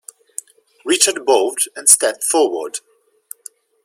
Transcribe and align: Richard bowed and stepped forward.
Richard 0.83 1.27
bowed 1.27 1.57
and 1.75 1.87
stepped 1.87 2.23
forward. 2.23 2.79